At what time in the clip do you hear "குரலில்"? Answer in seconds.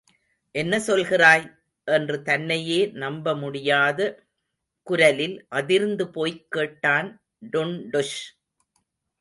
4.83-5.45